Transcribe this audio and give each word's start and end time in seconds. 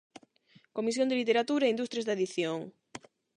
Comisión 0.77 1.07
de 1.09 1.19
Literatura 1.21 1.63
e 1.65 1.73
Industrias 1.75 2.05
da 2.05 2.15
Edición. 2.17 2.59